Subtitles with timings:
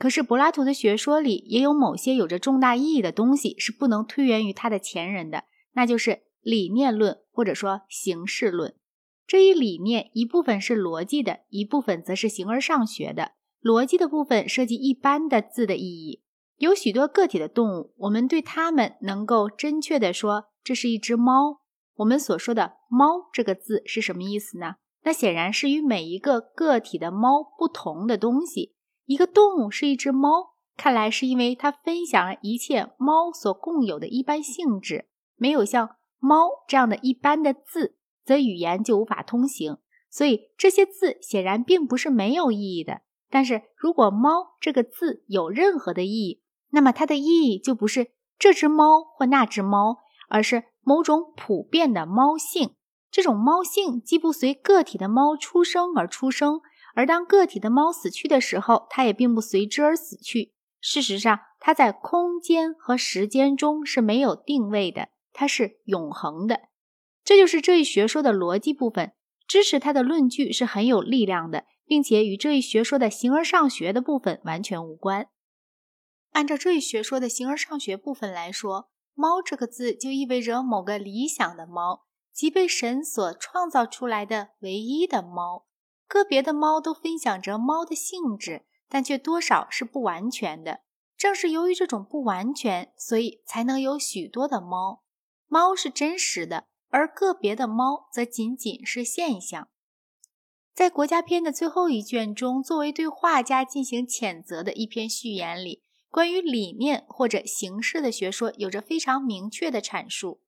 [0.00, 8.74] 可是柏拉图的学说里也有某些有着重大意义的东西是不能推源于他的前人的，那就是理念论或者说形式论。
[9.26, 13.32] 这一理念一部分是逻辑的，一部分则是形而上学的。
[13.62, 16.22] 逻辑的部分涉及一般的字的意义。
[16.56, 21.60] 有许多个体的动物，我们对它们能够真确地说这是一只猫。
[21.96, 24.76] 我们所说的“猫”这个字是什么意思呢？
[25.04, 28.74] 那显然是与每一个个体的猫不同的东西。
[29.10, 35.08] 一个动物是一只猫，看来是因为它分享了一切猫所共有的一般性质。
[35.34, 39.78] 没有像“猫”这样的一般的字，则语言就无法通行。
[40.08, 43.00] 所以这些字显然并不是没有意义的。
[43.28, 49.96] 但是如果“猫”这个字有任何的意义，那么它的意义就不是这只猫或那只猫，
[50.28, 52.76] 而是某种普遍的猫性。
[53.10, 56.60] 这种猫性既不随个体的猫出生而出生。
[56.94, 60.52] 而当个体的猫死去的时候，它也并不随之而死去。
[60.80, 66.68] 事实上，它在空间和时间中是没有定位的，它是永恒的。
[67.22, 69.12] 这就是这一学说的逻辑部分，
[69.46, 75.28] 支持它的论据是很有力量的，并且与这一学说的形而上学的部分完全无关。
[76.32, 85.66] 按照这一学说的形而上学部分来说，“猫”这个字就意味着某个理想的猫，即被神所创造出来的唯一的猫。
[86.10, 90.80] 个别的猫都分享着猫的性质，但却多少是不完全的。
[91.16, 95.04] 正是由于这种不完全，所以才能有许多的猫。
[95.46, 99.68] 猫是真实的，而个别的猫则仅仅是现象。
[100.74, 110.40] 在《国家篇》的最后一卷中，作为对画家进行谴责的一篇序言里，关于理念或者形式的学说有着非常明确的阐述。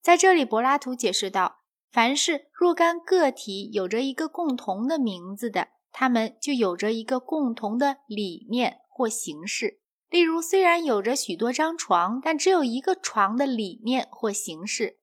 [0.00, 1.61] 在这里，柏拉图解释道。
[1.92, 9.80] 凡是若干个体有着一个共同的名字的，它们就有着一个共同的理念或形式。
[10.08, 14.98] 例如，虽然有着许多张床，但只有一个床的理念或形式。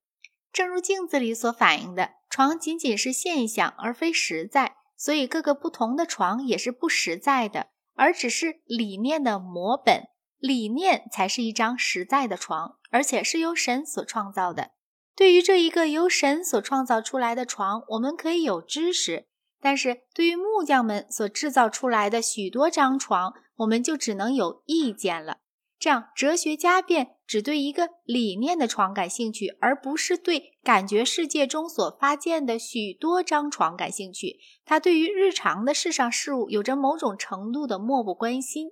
[0.51, 10.07] 正如镜子里所反映的，床仅仅是现象而非实在，所以各个不同的床也是不实在的，而只是理念的模本。
[10.39, 14.71] 理念才是一张实在的床，而且是由神所创造的。
[15.19, 19.25] 对于这一个由神所创造出来的床，我们可以有知识；
[19.59, 25.39] 但是对于木匠们所制造出来的许多张床，我们就只能有意见了。
[25.77, 34.37] 这样，哲学家便只对一个理念的床感兴趣，而不是对感觉世界中所发现的许多张床感兴趣。
[34.63, 38.71] 他对于日常的世上事物有着某种程度的漠不关心。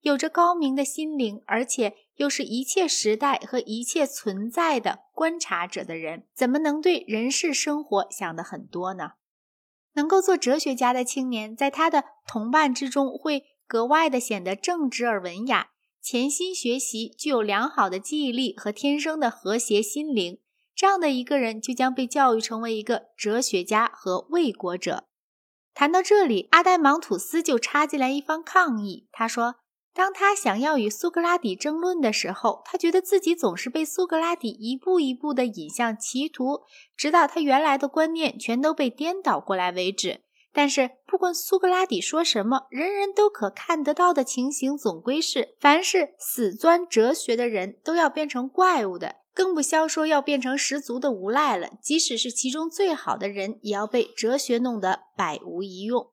[0.00, 9.14] 有着高明的心灵，而且又是一切时代和一切存在的观察者的人，怎么能对人世生活想得很多呢？
[9.94, 20.38] 能够做哲学家的青年，在他的同伴之中会格外的显得正直而文雅，潜心学习，具有良好的记忆力和天生的和谐心灵。
[20.76, 25.08] 这样的一个人，就将被教育成为一个哲学家和卫国者。
[25.74, 29.56] 谈到这里，阿呆芒吐斯就插进来一番抗议，他说。
[29.94, 36.62] 当他想要与苏格拉底争论的时候，他觉得自己总是被苏格拉底一步一步地引向歧途，
[36.96, 40.22] 直到他原来的观念全都被颠倒过来为止。
[40.54, 51.70] 但是，不管苏格拉底说什么，人人都可看得到的情形总归是：凡是死钻哲学的人都要变成怪物的，更不消说要变成十足的无赖了。
[51.80, 56.10] 即使是其中最好的人，也要被哲学弄得百无一用。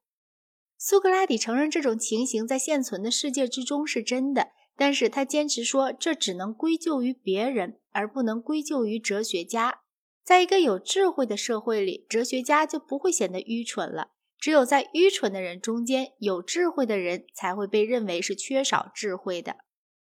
[0.81, 9.81] 苏格拉底承认这种情形在现存的世界之中是真的，但是他坚持说这只能归咎于别人，而不能归咎于哲学家。
[10.23, 14.11] 在一个有智慧的社会里，哲学家就不会显得愚蠢了。
[14.39, 19.57] 只有在愚蠢的人中间，有智慧的人才会被认为是缺少智慧的。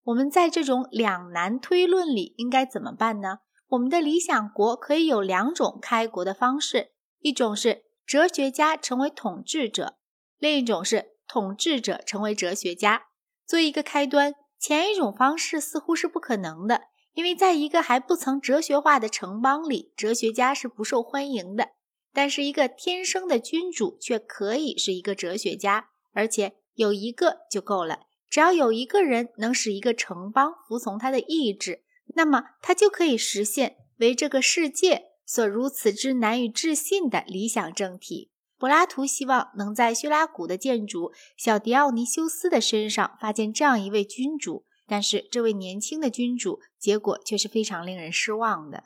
[0.02, 3.38] 我们在这种两难推论里应该怎么办呢？
[3.68, 6.90] 我们的理想国可以有两种开国的方式：
[7.20, 9.97] 一种是哲学家成为统治者。
[10.38, 13.08] 另一种是统治者成为哲学家，
[13.46, 14.34] 做一个开端。
[14.60, 16.82] 前一种方式似乎是不可能的，
[17.14, 21.70] 因为在一个还不曾哲学化的城邦里，哲学家是不受欢迎的。
[22.12, 28.06] 但是，一个天生的君主却可以是一个哲学家，而且有一个就够了。
[28.28, 31.84] 只要有一个人能使一个城邦服从他的意志，
[32.16, 38.32] 那么他就可以实现为这个世界所如此之难以置信的理想政体。
[38.58, 48.82] 柏拉图希望能在叙拉古的建筑小迪奥尼修斯的身上发现这样一位君主，但是这位年轻的君主结果却是非常令人失望的。